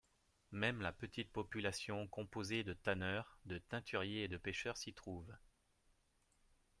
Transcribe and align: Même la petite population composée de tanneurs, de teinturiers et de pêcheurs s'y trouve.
Même 0.51 0.81
la 0.81 0.91
petite 0.91 1.31
population 1.31 2.07
composée 2.07 2.63
de 2.63 2.73
tanneurs, 2.73 3.37
de 3.45 3.59
teinturiers 3.59 4.23
et 4.23 4.27
de 4.27 4.37
pêcheurs 4.37 4.75
s'y 4.77 4.95
trouve. 4.95 5.31